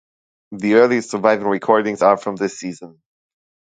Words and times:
The 0.51 0.73
earliest 0.73 1.11
surviving 1.11 1.45
recordings 1.45 2.01
are 2.01 2.17
from 2.17 2.35
this 2.35 2.57
season. 2.59 3.03